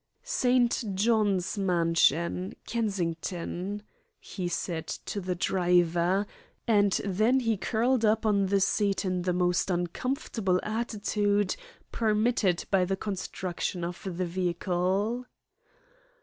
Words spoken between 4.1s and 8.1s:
he said to the driver, and then he curled